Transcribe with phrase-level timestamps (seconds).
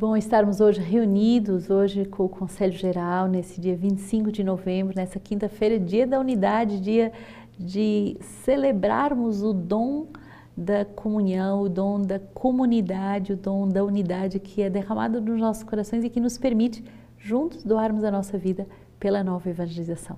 [0.00, 5.20] Bom estarmos hoje reunidos, hoje com o Conselho Geral, nesse dia 25 de novembro, nessa
[5.20, 7.12] quinta-feira, dia da unidade, dia
[7.58, 10.06] de celebrarmos o dom
[10.56, 15.64] da comunhão, o dom da comunidade, o dom da unidade que é derramado nos nossos
[15.64, 16.82] corações e que nos permite
[17.18, 18.66] juntos doarmos a nossa vida
[18.98, 20.16] pela nova evangelização.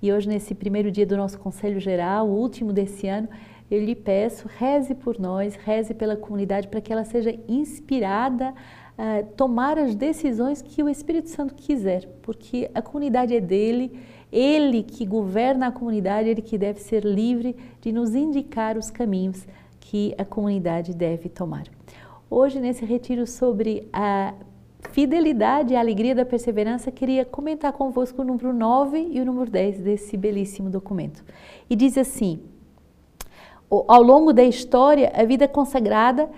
[0.00, 3.28] E hoje, nesse primeiro dia do nosso Conselho Geral, o último desse ano,
[3.70, 8.54] eu lhe peço, reze por nós, reze pela comunidade para que ela seja inspirada
[8.98, 13.98] uh, tomar as decisões que o Espírito Santo quiser, porque a comunidade é dele,
[14.30, 19.46] ele que governa a comunidade, ele que deve ser livre de nos indicar os caminhos
[19.80, 21.64] que a comunidade deve tomar.
[22.28, 24.34] Hoje, nesse retiro sobre a
[24.90, 29.50] fidelidade e a alegria da perseverança, queria comentar convosco o número 9 e o número
[29.50, 31.24] 10 desse belíssimo documento.
[31.70, 32.38] E diz assim:
[33.70, 36.28] ao longo da história, a vida consagrada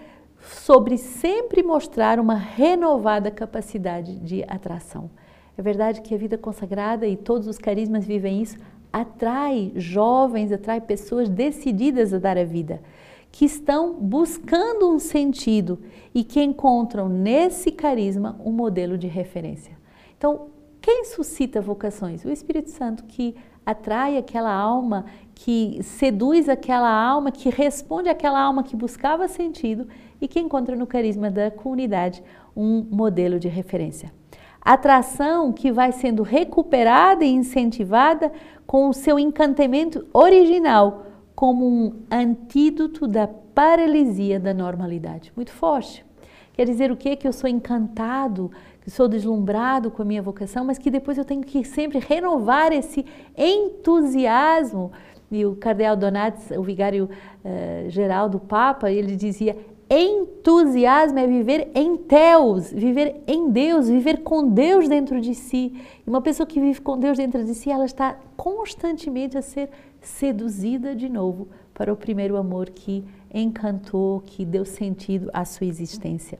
[0.40, 5.10] sobre sempre mostrar uma renovada capacidade de atração.
[5.56, 8.56] É verdade que a vida consagrada e todos os carismas vivem isso,
[8.92, 12.82] atrai jovens, atrai pessoas decididas a dar a vida,
[13.30, 15.78] que estão buscando um sentido
[16.14, 19.78] e que encontram nesse carisma um modelo de referência.
[20.16, 20.48] Então,
[20.80, 22.24] quem suscita vocações?
[22.24, 23.36] O Espírito Santo que
[23.70, 25.04] atrai aquela alma,
[25.34, 29.86] que seduz aquela alma, que responde àquela alma que buscava sentido
[30.20, 32.22] e que encontra no carisma da comunidade
[32.54, 34.12] um modelo de referência.
[34.60, 38.30] Atração que vai sendo recuperada e incentivada
[38.66, 45.32] com o seu encantamento original, como um antídoto da paralisia da normalidade.
[45.34, 46.04] Muito forte.
[46.52, 47.16] Quer dizer o quê?
[47.16, 51.24] Que eu sou encantado, que sou deslumbrado com a minha vocação, mas que depois eu
[51.24, 53.04] tenho que sempre renovar esse
[53.36, 54.90] entusiasmo.
[55.30, 57.08] E o cardeal Donatis, o vigário
[57.44, 59.56] uh, geral do Papa, ele dizia:
[59.88, 65.72] Entusiasmo é viver em Deus, viver em Deus, viver com Deus dentro de si.
[66.06, 69.68] E uma pessoa que vive com Deus dentro de si, ela está constantemente a ser
[70.00, 76.38] seduzida de novo para o primeiro amor que encantou, que deu sentido à sua existência.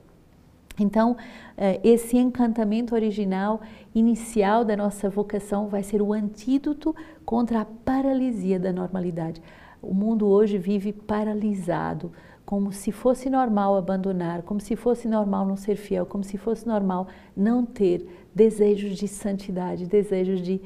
[0.81, 1.15] Então,
[1.55, 3.61] eh, esse encantamento original,
[3.93, 9.41] inicial da nossa vocação, vai ser o antídoto contra a paralisia da normalidade.
[9.81, 12.11] O mundo hoje vive paralisado
[12.45, 16.67] como se fosse normal abandonar, como se fosse normal não ser fiel, como se fosse
[16.67, 20.61] normal não ter desejos de santidade, desejos de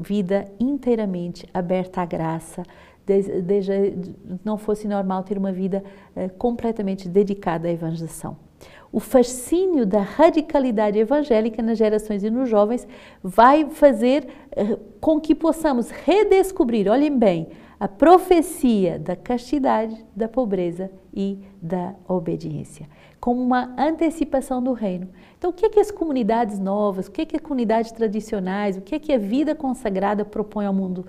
[0.00, 2.62] vida inteiramente aberta à graça,
[4.44, 5.82] não fosse normal ter uma vida
[6.16, 8.43] uh, completamente dedicada à evangelização.
[8.94, 12.86] O fascínio da radicalidade evangélica nas gerações e nos jovens
[13.20, 17.48] vai fazer uh, com que possamos redescobrir, olhem bem,
[17.80, 22.88] a profecia da castidade, da pobreza e da obediência,
[23.18, 25.08] como uma antecipação do reino.
[25.36, 28.76] Então, o que é que as comunidades novas, o que é que as comunidades tradicionais,
[28.76, 31.04] o que é que a vida consagrada propõe ao mundo,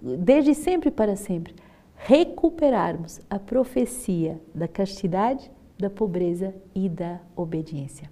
[0.00, 1.54] desde sempre para sempre?
[1.96, 8.10] Recuperarmos a profecia da castidade, da pobreza e da obediência.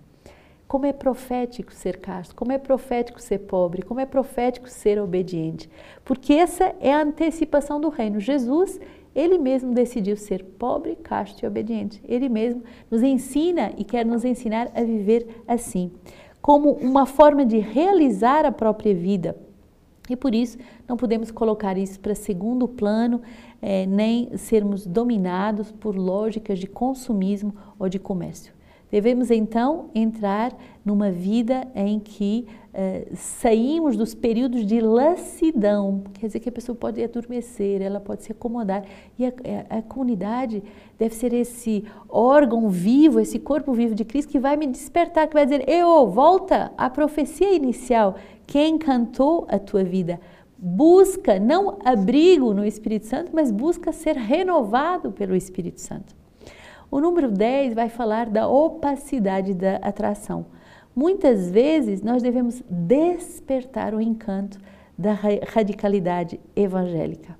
[0.66, 5.69] Como é profético ser casto, como é profético ser pobre, como é profético ser obediente.
[6.04, 8.19] Porque essa é a antecipação do reino.
[8.19, 8.80] Jesus,
[9.14, 12.02] ele mesmo decidiu ser pobre, casto e obediente.
[12.08, 15.92] Ele mesmo nos ensina e quer nos ensinar a viver assim,
[16.42, 19.36] como uma forma de realizar a própria vida.
[20.09, 23.22] E por isso não podemos colocar isso para segundo plano,
[23.62, 28.53] eh, nem sermos dominados por lógicas de consumismo ou de comércio.
[28.94, 36.38] Devemos então entrar numa vida em que uh, saímos dos períodos de lassidão, quer dizer
[36.38, 38.84] que a pessoa pode adormecer, ela pode se acomodar.
[39.19, 39.32] E a,
[39.69, 40.62] a, a comunidade
[40.97, 45.34] deve ser esse órgão vivo, esse corpo vivo de Cristo que vai me despertar, que
[45.34, 48.14] vai dizer: Eu, volta à profecia inicial,
[48.47, 50.21] quem cantou a tua vida.
[50.56, 56.15] Busca não abrigo no Espírito Santo, mas busca ser renovado pelo Espírito Santo.
[56.91, 60.46] O número 10 vai falar da opacidade da atração.
[60.94, 64.58] Muitas vezes nós devemos despertar o encanto
[64.96, 65.12] da
[65.52, 67.37] radicalidade evangélica,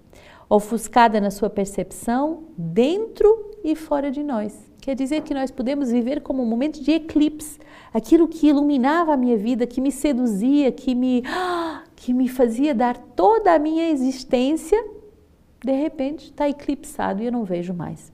[0.51, 4.74] ofuscada na sua percepção dentro e fora de nós.
[4.85, 7.59] Quer dizer que nós podemos viver como um momento de eclipse,
[7.91, 11.23] aquilo que iluminava a minha vida, que me seduzia, que me,
[11.97, 14.79] que me fazia dar toda a minha existência,
[15.65, 18.13] de repente está eclipsado e eu não vejo mais.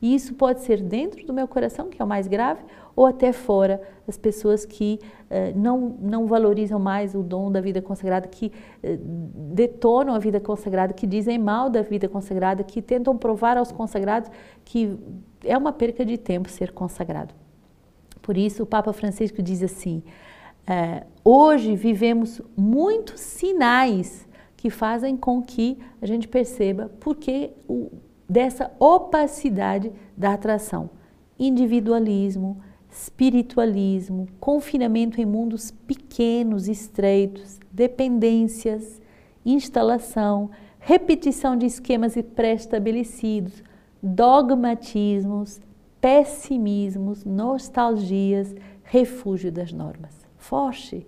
[0.00, 2.62] E isso pode ser dentro do meu coração, que é o mais grave,
[2.94, 7.82] ou até fora, as pessoas que uh, não, não valorizam mais o dom da vida
[7.82, 8.96] consagrada, que uh,
[9.52, 14.30] detonam a vida consagrada, que dizem mal da vida consagrada, que tentam provar aos consagrados
[14.64, 14.96] que
[15.44, 17.34] é uma perca de tempo ser consagrado.
[18.20, 20.02] Por isso, o Papa Francisco diz assim:
[20.66, 27.50] é, hoje vivemos muitos sinais que fazem com que a gente perceba por que
[28.28, 30.88] dessa opacidade da atração.
[31.38, 39.00] Individualismo, espiritualismo, confinamento em mundos pequenos, estreitos, dependências,
[39.44, 43.64] instalação, repetição de esquemas pré-estabelecidos,
[44.02, 45.60] dogmatismos,
[46.00, 50.26] pessimismos, nostalgias, refúgio das normas.
[50.36, 51.06] Foge.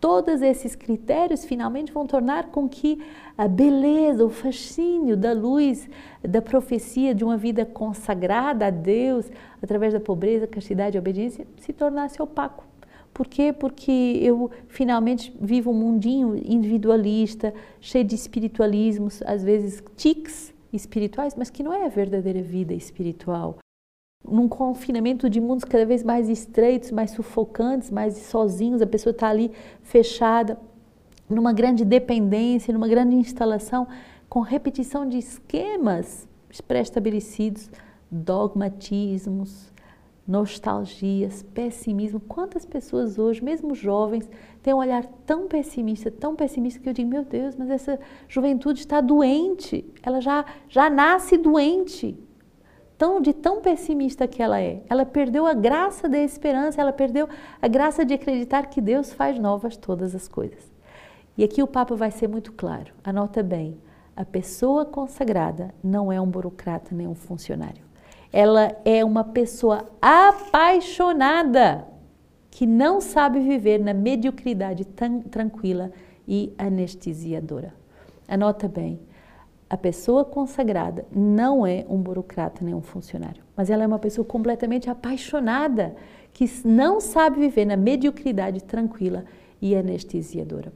[0.00, 3.02] Todos esses critérios finalmente vão tornar com que
[3.36, 5.88] a beleza, o fascínio da luz
[6.22, 9.28] da profecia de uma vida consagrada a Deus
[9.60, 12.64] através da pobreza, castidade e obediência se tornasse opaco.
[13.12, 13.52] Por quê?
[13.52, 21.50] Porque eu finalmente vivo um mundinho individualista, cheio de espiritualismos, às vezes tics espirituais, mas
[21.50, 23.58] que não é a verdadeira vida espiritual
[24.28, 29.28] num confinamento de mundos cada vez mais estreitos, mais sufocantes, mais sozinhos, a pessoa está
[29.28, 29.52] ali
[29.82, 30.58] fechada,
[31.28, 33.86] numa grande dependência, numa grande instalação,
[34.28, 36.28] com repetição de esquemas
[36.66, 37.70] pré-estabelecidos,
[38.10, 39.72] dogmatismos,
[40.26, 42.18] nostalgias, pessimismo.
[42.18, 44.28] Quantas pessoas hoje, mesmo jovens,
[44.66, 48.80] têm um olhar tão pessimista, tão pessimista que eu digo, meu Deus, mas essa juventude
[48.80, 52.18] está doente, ela já, já nasce doente
[52.98, 54.82] tão, de tão pessimista que ela é.
[54.90, 57.28] Ela perdeu a graça da esperança, ela perdeu
[57.62, 60.68] a graça de acreditar que Deus faz novas todas as coisas.
[61.38, 62.92] E aqui o Papa vai ser muito claro.
[63.04, 63.80] Anota bem:
[64.16, 67.84] a pessoa consagrada não é um burocrata nem um funcionário.
[68.32, 71.86] Ela é uma pessoa apaixonada
[72.56, 74.86] que não sabe viver na mediocridade
[75.30, 75.92] tranquila
[76.26, 77.74] e anestesiadora.
[78.26, 78.98] Anota bem,
[79.68, 84.24] a pessoa consagrada não é um burocrata nem um funcionário, mas ela é uma pessoa
[84.24, 85.94] completamente apaixonada,
[86.32, 89.26] que não sabe viver na mediocridade tranquila
[89.60, 90.72] e anestesiadora.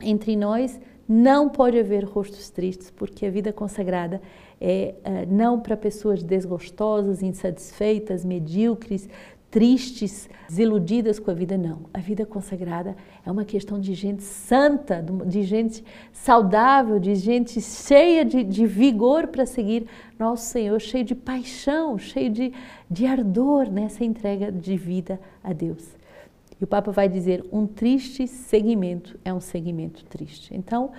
[0.00, 4.22] Entre nós não pode haver rostos tristes, porque a vida consagrada
[4.58, 9.06] é uh, não para pessoas desgostosas, insatisfeitas, medíocres,
[9.54, 11.82] tristes, desiludidas com a vida, não.
[11.94, 18.24] A vida consagrada é uma questão de gente santa, de gente saudável, de gente cheia
[18.24, 19.86] de, de vigor para seguir
[20.18, 22.52] nosso Senhor, cheio de paixão, cheio de,
[22.90, 25.88] de ardor nessa entrega de vida a Deus.
[26.60, 30.52] E o Papa vai dizer: um triste seguimento é um seguimento triste.
[30.52, 30.90] Então,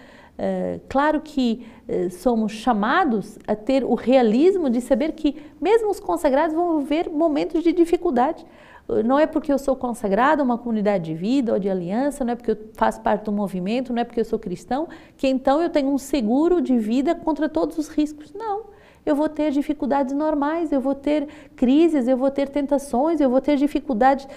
[0.89, 6.53] claro que uh, somos chamados a ter o realismo de saber que, mesmo os consagrados,
[6.53, 8.45] vão viver momentos de dificuldade.
[8.87, 12.25] Uh, não é porque eu sou consagrado a uma comunidade de vida ou de aliança,
[12.25, 15.27] não é porque eu faço parte do movimento, não é porque eu sou cristão, que
[15.27, 18.33] então eu tenho um seguro de vida contra todos os riscos.
[18.33, 18.75] Não.
[19.05, 23.39] Eu vou ter dificuldades normais, eu vou ter crises, eu vou ter tentações, eu vou
[23.39, 24.27] ter dificuldades,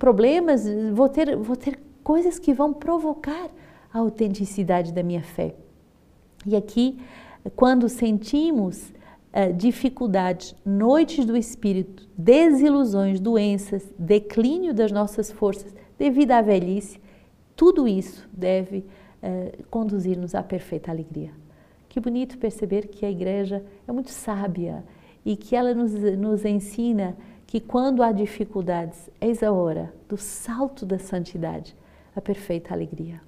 [0.00, 3.48] problemas, vou ter, vou ter coisas que vão provocar
[3.94, 5.54] a autenticidade da minha fé.
[6.44, 6.98] E aqui,
[7.54, 16.42] quando sentimos uh, dificuldades, noites do espírito, desilusões, doenças, declínio das nossas forças devido à
[16.42, 17.00] velhice,
[17.54, 21.30] tudo isso deve uh, conduzir-nos à perfeita alegria.
[21.88, 24.84] Que bonito perceber que a igreja é muito sábia
[25.24, 27.16] e que ela nos, nos ensina
[27.46, 31.76] que quando há dificuldades, eis a hora do salto da santidade,
[32.16, 33.20] a perfeita alegria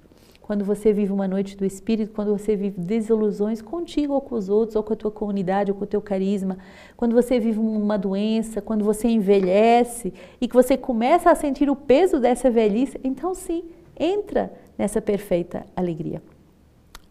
[0.47, 4.47] quando você vive uma noite do Espírito, quando você vive desilusões contigo ou com os
[4.47, 6.57] outros, ou com a tua comunidade, ou com o teu carisma,
[6.95, 11.75] quando você vive uma doença, quando você envelhece e que você começa a sentir o
[11.75, 13.65] peso dessa velhice, então sim,
[13.99, 16.23] entra nessa perfeita alegria.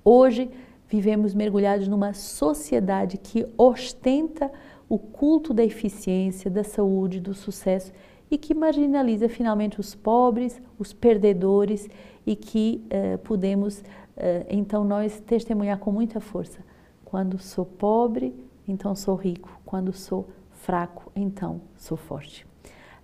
[0.03, 0.49] Hoje
[0.89, 4.51] vivemos mergulhados numa sociedade que ostenta
[4.89, 7.93] o culto da eficiência, da saúde, do sucesso
[8.31, 11.87] e que marginaliza finalmente os pobres, os perdedores
[12.27, 16.59] e que uh, podemos, uh, então, nós testemunhar com muita força.
[17.05, 18.35] Quando sou pobre,
[18.67, 19.61] então sou rico.
[19.65, 22.45] Quando sou fraco, então sou forte.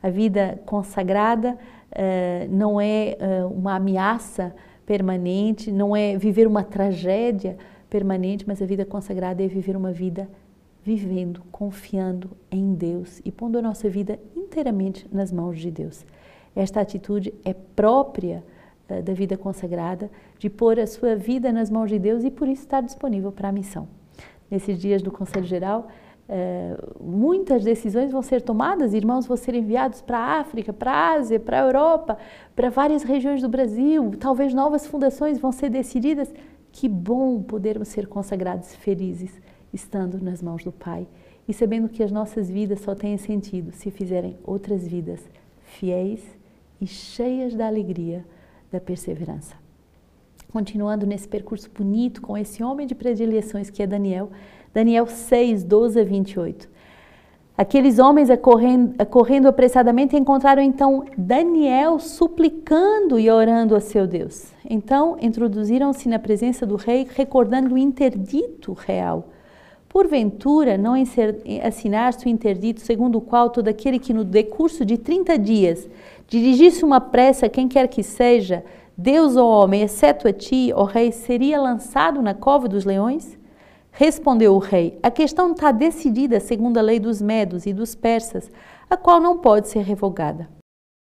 [0.03, 3.17] A vida consagrada uh, não é
[3.55, 4.53] uma ameaça
[4.85, 7.57] permanente, não é viver uma tragédia
[7.89, 10.29] permanente, mas a vida consagrada é viver uma vida
[10.83, 16.05] vivendo, confiando em Deus e pondo a nossa vida inteiramente nas mãos de Deus.
[16.57, 18.43] Esta atitude é própria
[19.01, 22.63] da vida consagrada, de pôr a sua vida nas mãos de Deus e por isso
[22.63, 23.89] estar disponível para a missão.
[24.51, 25.89] Nesses dias do Conselho Geral,
[26.29, 31.13] uh, muitas decisões vão ser tomadas, irmãos vão ser enviados para a África, para a
[31.15, 32.19] Ásia, para a Europa,
[32.55, 36.33] para várias regiões do Brasil, talvez novas fundações vão ser decididas.
[36.71, 39.41] Que bom podermos ser consagrados felizes
[39.73, 41.07] estando nas mãos do Pai
[41.47, 45.21] e sabendo que as nossas vidas só têm sentido se fizerem outras vidas
[45.65, 46.23] fiéis
[46.81, 48.25] e cheias da alegria
[48.73, 49.55] da perseverança.
[50.51, 54.31] Continuando nesse percurso bonito com esse homem de predileções que é Daniel,
[54.73, 56.69] Daniel 6, 12 a 28.
[57.57, 64.53] Aqueles homens acorrendo, acorrendo apressadamente encontraram então Daniel suplicando e orando a seu Deus.
[64.69, 69.29] Então introduziram-se na presença do rei, recordando o interdito real.
[69.87, 70.95] Porventura, não
[71.63, 75.87] assinaste o interdito segundo o qual todo aquele que no decurso de 30 dias
[76.41, 78.65] dirigisse uma pressa, quem quer que seja,
[78.97, 83.39] Deus ou homem, exceto a ti, ó rei, seria lançado na cova dos leões?
[83.91, 88.51] Respondeu o rei: A questão está decidida segundo a lei dos medos e dos persas,
[88.89, 90.49] a qual não pode ser revogada.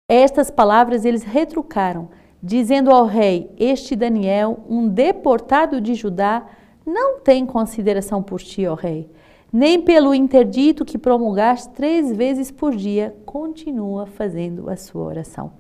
[0.10, 2.10] Estas palavras eles retrucaram,
[2.42, 6.46] dizendo ao rei: Este Daniel, um deportado de Judá,
[6.86, 9.10] não tem consideração por ti, ó rei,
[9.52, 15.52] nem pelo interdito que promulgaste três vezes por dia, continua fazendo a sua oração.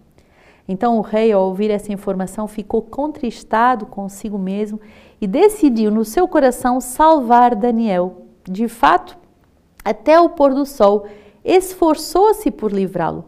[0.67, 4.79] Então o rei, ao ouvir essa informação, ficou contristado consigo mesmo
[5.19, 8.27] e decidiu no seu coração salvar Daniel.
[8.49, 9.17] De fato,
[9.83, 11.05] até o pôr do sol,
[11.43, 13.25] esforçou-se por livrá-lo.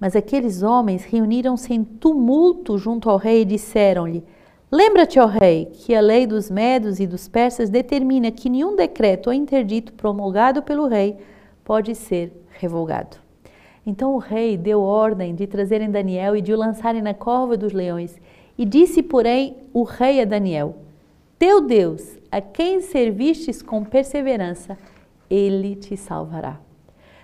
[0.00, 4.24] Mas aqueles homens reuniram-se em tumulto junto ao rei e disseram-lhe:
[4.70, 9.28] Lembra-te, ó rei, que a lei dos medos e dos persas determina que nenhum decreto
[9.28, 11.16] ou interdito promulgado pelo rei
[11.64, 13.16] pode ser revogado.
[13.86, 17.72] Então o rei deu ordem de trazerem Daniel e de o lançarem na cova dos
[17.72, 18.20] leões.
[18.58, 20.76] E disse, porém, o rei a Daniel:
[21.38, 24.76] teu Deus, a quem servistes com perseverança,
[25.30, 26.60] ele te salvará.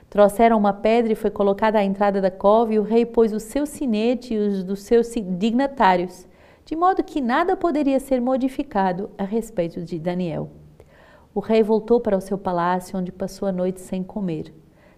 [0.09, 3.41] Trouxeram uma pedra e foi colocada à entrada da cova, e o rei pôs o
[3.41, 6.27] seu sinete e os dos seus dignatários,
[6.65, 10.51] de modo que nada poderia ser modificado a respeito de Daniel.
[11.35, 14.55] O rei voltou para o seu palácio, onde passou a noite sem comer.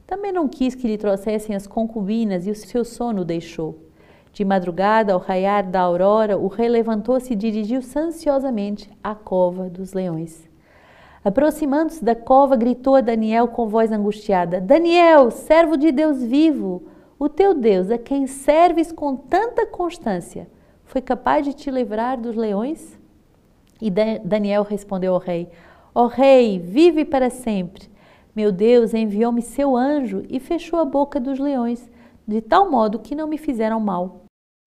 [0.07, 3.87] Também não quis que lhe trouxessem as concubinas, e o seu sono deixou.
[4.33, 9.95] De madrugada, ao raiar da aurora, o rei levantou-se e dirigiu-se ansiosamente à cova dos
[9.95, 10.47] leões.
[11.25, 16.85] Aproximando-se da cova, gritou a Daniel com voz angustiada: Daniel, servo de Deus vivo,
[17.19, 20.47] o teu Deus, a quem serves com tanta constância,
[20.87, 22.99] foi capaz de te livrar dos leões?
[23.81, 23.91] E
[24.25, 25.49] Daniel respondeu ao rei:
[25.95, 27.91] Ó oh, rei, vive para sempre.
[28.35, 31.89] Meu Deus enviou-me seu anjo e fechou a boca dos leões,
[32.27, 34.27] de tal modo que não me fizeram mal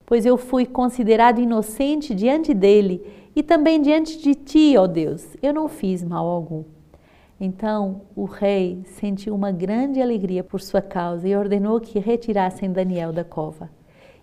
[0.09, 5.37] pois eu fui considerado inocente diante dele e também diante de ti, ó Deus.
[5.39, 6.63] Eu não fiz mal algum.
[7.39, 13.13] Então o rei sentiu uma grande alegria por sua causa e ordenou que retirassem Daniel
[13.13, 13.69] da cova.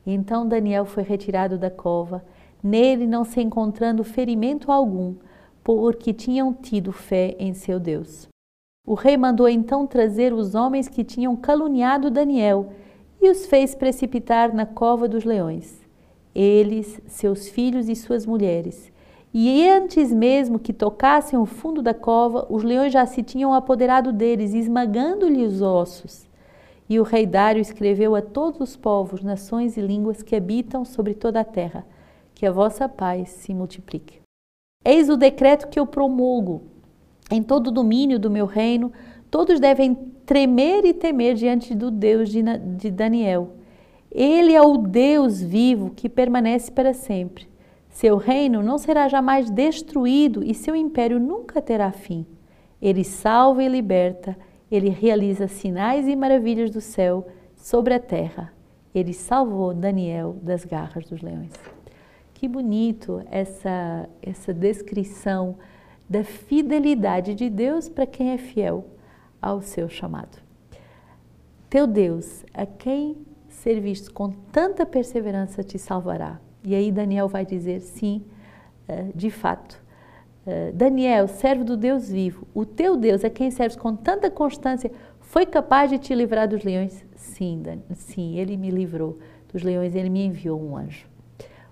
[0.06, 2.24] Então Daniel foi retirado da cova,
[2.62, 5.16] nele não se encontrando ferimento algum,
[5.64, 8.28] porque tinham tido fé em seu Deus.
[8.86, 12.72] O rei mandou então trazer os homens que tinham caluniado Daniel
[13.20, 15.84] e os fez precipitar na cova dos leões.
[16.32, 18.92] Eles, seus filhos e suas mulheres.
[19.34, 24.12] E antes mesmo que tocassem o fundo da cova, os leões já se tinham apoderado
[24.12, 26.26] deles, esmagando-lhe os ossos.
[26.88, 31.14] E o rei Dário escreveu a todos os povos, nações e línguas que habitam sobre
[31.14, 31.86] toda a terra:
[32.34, 34.20] que a vossa paz se multiplique.
[34.84, 36.62] Eis o decreto que eu promulgo.
[37.30, 38.92] Em todo o domínio do meu reino,
[39.30, 43.56] todos devem tremer e temer diante do Deus de Daniel.
[44.12, 47.48] Ele é o Deus vivo que permanece para sempre.
[47.88, 52.24] Seu reino não será jamais destruído e seu império nunca terá fim.
[52.80, 54.36] Ele salva e liberta,
[54.70, 58.52] ele realiza sinais e maravilhas do céu sobre a terra.
[58.94, 61.52] Ele salvou Daniel das garras dos leões.
[62.34, 65.56] Que bonito essa, essa descrição
[66.08, 68.86] da fidelidade de Deus para quem é fiel
[69.40, 70.38] ao seu chamado.
[71.68, 73.16] Teu Deus, a quem
[73.48, 76.40] serviste com tanta perseverança te salvará.
[76.62, 78.24] E aí Daniel vai dizer: sim,
[78.88, 79.84] eh, de fato.
[80.46, 84.92] Eh, Daniel, servo do Deus vivo, o teu Deus, a quem serves com tanta constância,
[85.20, 87.04] foi capaz de te livrar dos leões?
[87.16, 87.62] Sim,
[87.94, 89.18] sim, ele me livrou
[89.52, 91.06] dos leões, ele me enviou um anjo.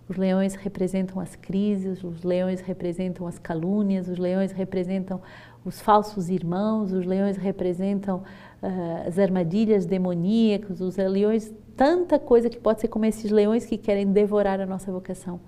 [0.09, 5.23] Os leões representam as crises, os leões representam as calúnias, os leões representam
[5.65, 8.19] os falsos irmãos, os leões representam
[8.63, 13.79] uh, as armadilhas demoníacas, os leões, tanta coisa que pode ser como esses leões que
[13.79, 15.41] querem devorar a nossa vocação.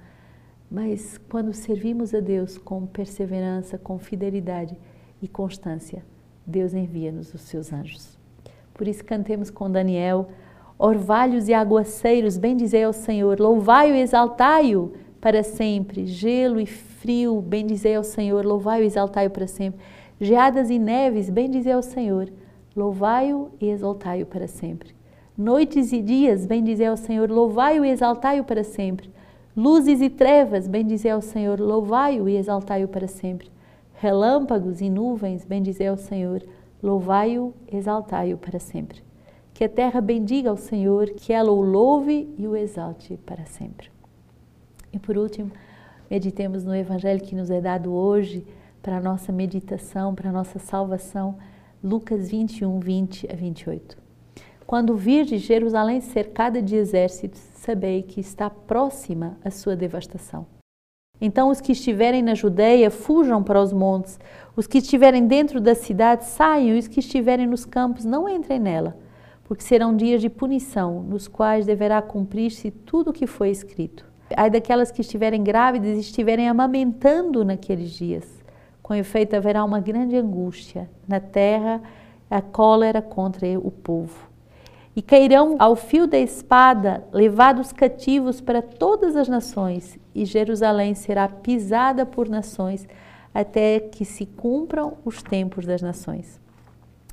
[0.70, 4.76] Mas quando servimos a Deus com perseverança, com fidelidade
[5.22, 6.04] e constância,
[6.44, 8.18] Deus envia-nos os seus anjos.
[8.74, 10.28] Por isso cantemos com Daniel,
[10.78, 17.94] orvalhos e aguaceiros, bendizei ao Senhor, louvai-o e exaltai-o para sempre, gelo e frio, bendizei
[17.94, 19.80] ao Senhor, louvai-o e exaltai-o para sempre,
[20.20, 22.30] geadas e neves, bendizei ao Senhor,
[22.76, 24.94] louvai-o e exaltai-o para sempre.
[25.36, 29.10] Noites e dias, bendizei ao Senhor, louvai-o e exaltai-o para sempre.
[29.56, 33.50] Luzes e trevas, bendizei ao Senhor, louvai-o e exaltai-o para sempre.
[33.94, 36.42] Relâmpagos e nuvens, bendizei ao Senhor,
[36.82, 39.02] louvai-o, exaltai-o para sempre.
[39.54, 43.90] Que a terra bendiga ao Senhor, que ela o louve e o exalte para sempre.
[44.92, 45.50] E por último,
[46.10, 48.44] meditemos no Evangelho que nos é dado hoje
[48.82, 51.34] para a nossa meditação, para a nossa salvação,
[51.82, 53.96] Lucas 21, 20 a 28.
[54.66, 60.46] Quando virdes Jerusalém cercada de exércitos, sabei que está próxima a sua devastação.
[61.20, 64.20] Então os que estiverem na Judeia fujam para os montes,
[64.54, 68.60] os que estiverem dentro da cidade saiam, e os que estiverem nos campos não entrem
[68.60, 68.96] nela,
[69.42, 74.04] porque serão dias de punição, nos quais deverá cumprir-se tudo o que foi escrito.
[74.36, 78.44] Ai daquelas que estiverem grávidas e estiverem amamentando naqueles dias.
[78.80, 81.82] Com efeito, haverá uma grande angústia na terra,
[82.30, 84.35] a cólera contra o povo
[84.96, 91.28] e cairão ao fio da espada, levados cativos para todas as nações, e Jerusalém será
[91.28, 92.88] pisada por nações,
[93.34, 96.40] até que se cumpram os tempos das nações.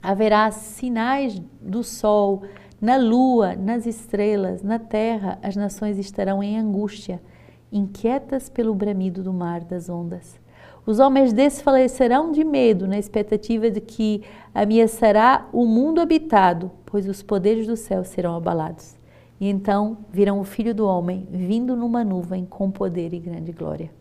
[0.02, 2.44] Haverá sinais do sol,
[2.80, 7.22] na lua, nas estrelas, na terra, as nações estarão em angústia,
[7.70, 10.40] inquietas pelo bramido do mar das ondas.
[10.86, 14.22] Os homens desfalecerão de medo na expectativa de que
[14.54, 18.98] ameaçará o mundo habitado, pois os poderes do céu serão abalados.
[19.40, 23.92] E então virão o Filho do Homem vindo numa nuvem com poder e grande glória.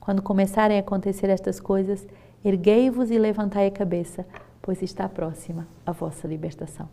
[0.00, 2.04] Quando começarem a acontecer estas coisas,
[2.44, 4.26] erguei-vos e levantai a cabeça,
[4.60, 6.88] pois está próxima a vossa libertação.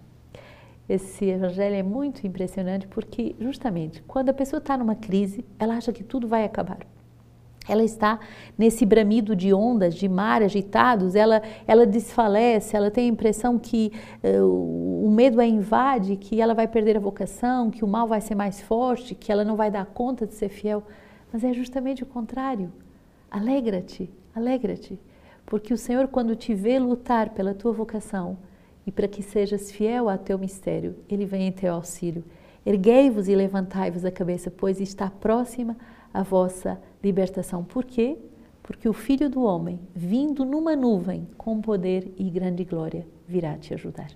[0.87, 5.91] Esse evangelho é muito impressionante porque, justamente, quando a pessoa está numa crise, ela acha
[5.91, 6.79] que tudo vai acabar
[7.67, 8.19] ela está
[8.57, 13.91] nesse bramido de ondas, de mar agitados, ela, ela desfalece, ela tem a impressão que
[14.23, 18.19] uh, o medo a invade, que ela vai perder a vocação, que o mal vai
[18.19, 20.83] ser mais forte, que ela não vai dar conta de ser fiel.
[21.31, 22.71] Mas é justamente o contrário.
[23.31, 24.99] Alegra-te, alegra-te,
[25.45, 28.37] porque o Senhor, quando te vê lutar pela tua vocação
[28.85, 32.23] e para que sejas fiel ao teu mistério, Ele vem em teu auxílio.
[32.65, 35.75] Erguei-vos e levantai-vos a cabeça, pois está próxima
[36.13, 37.63] a vossa libertação.
[37.63, 38.17] Por quê?
[38.61, 43.73] Porque o Filho do Homem, vindo numa nuvem com poder e grande glória, virá te
[43.73, 44.11] ajudar.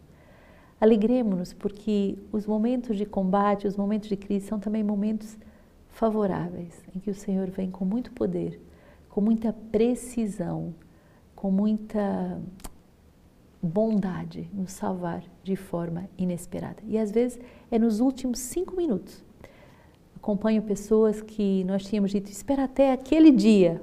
[0.79, 5.37] Alegremos-nos porque os momentos de combate, os momentos de crise são também momentos
[5.89, 8.61] favoráveis, em que o Senhor vem com muito poder,
[9.09, 10.73] com muita precisão,
[11.35, 12.39] com muita
[13.61, 16.81] bondade nos salvar de forma inesperada.
[16.85, 17.39] E às vezes
[17.71, 19.25] é nos últimos cinco minutos
[20.27, 23.81] acompanho pessoas que nós tínhamos dito, espera até aquele dia.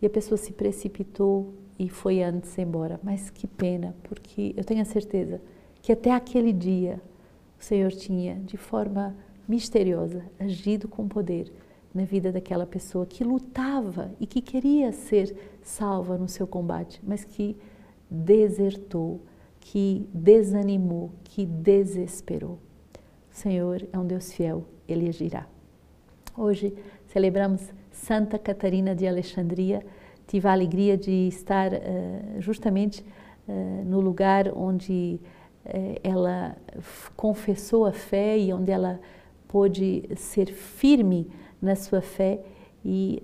[0.00, 2.98] E a pessoa se precipitou e foi antes embora.
[3.02, 5.38] Mas que pena, porque eu tenho a certeza
[5.82, 6.98] que até aquele dia
[7.60, 9.14] o Senhor tinha, de forma
[9.46, 11.52] misteriosa, agido com poder
[11.94, 17.22] na vida daquela pessoa que lutava e que queria ser salva no seu combate, mas
[17.22, 17.54] que
[18.10, 19.20] desertou,
[19.60, 22.58] que desanimou, que desesperou.
[23.30, 25.46] O Senhor é um Deus fiel, Ele agirá.
[26.38, 26.74] Hoje
[27.06, 29.82] celebramos Santa Catarina de Alexandria.
[30.26, 31.78] Tive a alegria de estar uh,
[32.40, 33.02] justamente
[33.48, 35.18] uh, no lugar onde
[35.64, 36.54] uh, ela
[37.16, 39.00] confessou a fé e onde ela
[39.48, 41.26] pôde ser firme
[41.62, 42.40] na sua fé
[42.84, 43.22] e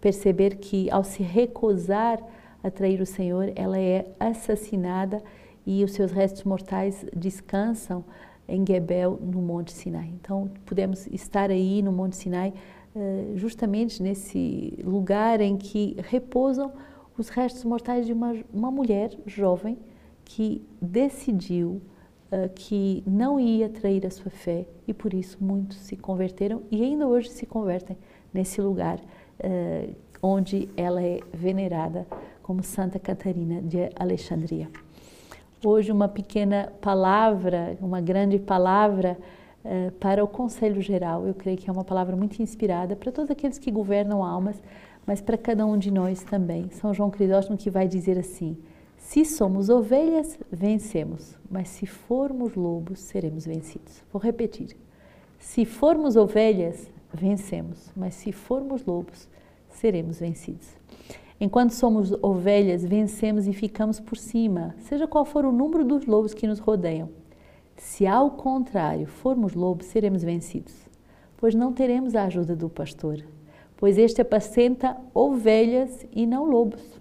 [0.00, 2.22] perceber que ao se recusar
[2.62, 5.22] a trair o Senhor, ela é assassinada
[5.66, 8.04] e os seus restos mortais descansam
[8.48, 10.10] em Gebel, no Monte Sinai.
[10.20, 12.54] Então, podemos estar aí no Monte Sinai
[12.96, 16.72] eh, justamente nesse lugar em que repousam
[17.18, 19.76] os restos mortais de uma, uma mulher jovem
[20.24, 21.82] que decidiu
[22.30, 26.82] uh, que não ia trair a sua fé e por isso muitos se converteram e
[26.82, 27.96] ainda hoje se convertem
[28.32, 32.06] nesse lugar uh, onde ela é venerada
[32.42, 34.68] como Santa Catarina de Alexandria.
[35.64, 39.18] Hoje, uma pequena palavra, uma grande palavra
[39.64, 41.26] uh, para o Conselho Geral.
[41.26, 44.62] Eu creio que é uma palavra muito inspirada para todos aqueles que governam almas,
[45.04, 46.70] mas para cada um de nós também.
[46.70, 48.56] São João Crisóstomo que vai dizer assim:
[48.96, 54.04] se somos ovelhas, vencemos, mas se formos lobos, seremos vencidos.
[54.12, 54.76] Vou repetir.
[55.40, 59.28] Se formos ovelhas, vencemos, mas se formos lobos,
[59.70, 60.77] seremos vencidos.
[61.40, 66.34] Enquanto somos ovelhas, vencemos e ficamos por cima, seja qual for o número dos lobos
[66.34, 67.08] que nos rodeiam.
[67.76, 70.74] Se ao contrário formos lobos, seremos vencidos,
[71.36, 73.24] pois não teremos a ajuda do pastor,
[73.76, 76.98] pois este apacenta ovelhas e não lobos.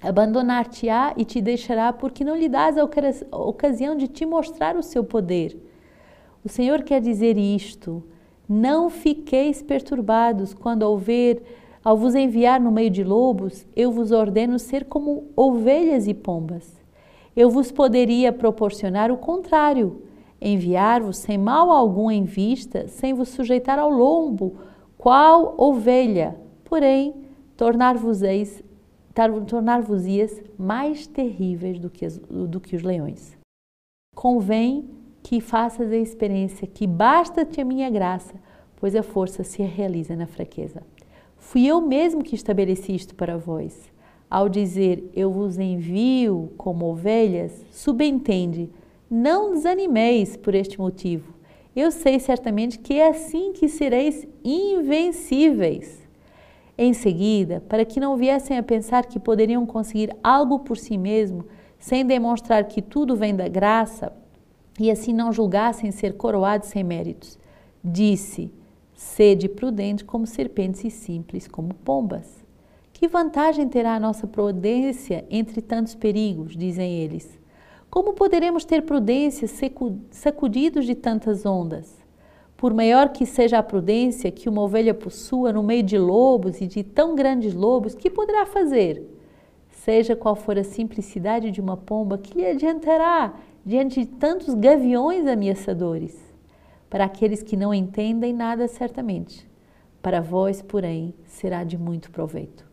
[0.00, 5.02] Abandonar-te-á e te deixará porque não lhe dás a ocasião de te mostrar o seu
[5.02, 5.60] poder.
[6.44, 8.04] O Senhor quer dizer isto.
[8.48, 11.42] Não fiqueis perturbados quando ao ver,
[11.88, 16.76] ao vos enviar no meio de lobos, eu vos ordeno ser como ovelhas e pombas.
[17.34, 20.02] Eu vos poderia proporcionar o contrário,
[20.38, 24.56] enviar-vos sem mal algum em vista, sem vos sujeitar ao lombo,
[24.98, 27.14] qual ovelha, porém
[27.56, 28.62] tornar-vos-eis
[29.46, 33.34] tornar-vos-ias mais terríveis do que, do que os leões.
[34.14, 34.90] Convém
[35.22, 38.34] que faças a experiência que basta-te a minha graça,
[38.76, 40.82] pois a força se realiza na fraqueza.
[41.38, 43.90] Fui eu mesmo que estabeleci isto para vós.
[44.30, 48.70] Ao dizer eu vos envio como ovelhas, subentende,
[49.10, 51.32] não desanimeis por este motivo.
[51.74, 56.06] Eu sei certamente que é assim que sereis invencíveis.
[56.76, 61.44] Em seguida, para que não viessem a pensar que poderiam conseguir algo por si mesmo,
[61.78, 64.12] sem demonstrar que tudo vem da graça,
[64.78, 67.38] e assim não julgassem ser coroados sem méritos,
[67.82, 68.50] disse:
[68.98, 72.44] Sede prudente como serpentes e simples como pombas.
[72.92, 77.38] Que vantagem terá a nossa prudência entre tantos perigos, dizem eles?
[77.88, 79.46] Como poderemos ter prudência
[80.10, 81.96] sacudidos de tantas ondas?
[82.56, 86.66] Por maior que seja a prudência que uma ovelha possua no meio de lobos e
[86.66, 89.00] de tão grandes lobos, que poderá fazer?
[89.70, 93.32] Seja qual for a simplicidade de uma pomba, que lhe adiantará
[93.64, 96.27] diante de tantos gaviões ameaçadores?
[96.88, 99.48] Para aqueles que não entendem nada, certamente.
[100.00, 102.66] Para vós, porém, será de muito proveito.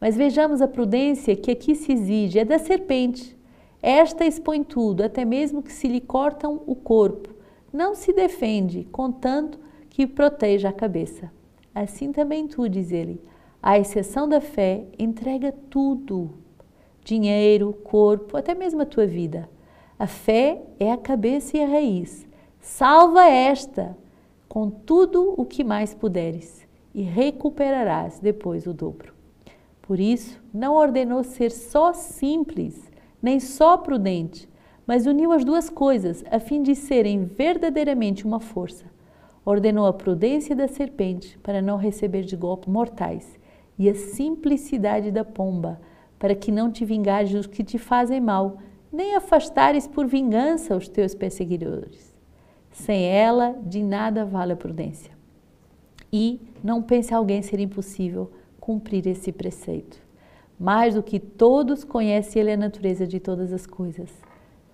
[0.00, 3.36] Mas vejamos a prudência que aqui se exige: é da serpente.
[3.80, 7.32] Esta expõe tudo, até mesmo que se lhe cortam o corpo
[7.72, 11.32] não se defende, contanto que proteja a cabeça.
[11.74, 13.20] Assim também tu, diz ele,
[13.62, 16.30] à exceção da fé, entrega tudo:
[17.02, 19.48] dinheiro, corpo, até mesmo a tua vida.
[19.98, 22.26] A fé é a cabeça e a raiz.
[22.64, 23.98] Salva esta
[24.48, 29.12] com tudo o que mais puderes e recuperarás depois o dobro.
[29.82, 32.88] Por isso, não ordenou ser só simples,
[33.20, 34.48] nem só prudente,
[34.86, 38.84] mas uniu as duas coisas a fim de serem verdadeiramente uma força.
[39.44, 43.40] Ordenou a prudência da serpente para não receber de golpes mortais
[43.76, 45.80] e a simplicidade da pomba
[46.16, 48.58] para que não te vingares os que te fazem mal,
[48.92, 52.11] nem afastares por vingança os teus perseguidores.
[52.72, 55.12] Sem ela, de nada vale a prudência.
[56.12, 59.98] E não pense alguém ser impossível cumprir esse preceito.
[60.58, 64.10] Mais do que todos, conhece ele a natureza de todas as coisas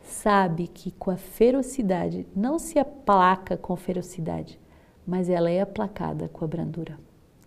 [0.08, 4.58] sabe que com a ferocidade não se aplaca com ferocidade,
[5.06, 6.98] mas ela é aplacada com a brandura.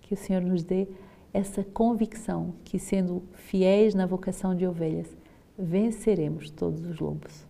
[0.02, 0.88] Que o Senhor nos dê
[1.34, 5.08] essa convicção que, sendo fiéis na vocação de ovelhas,
[5.58, 7.46] venceremos todos os lobos.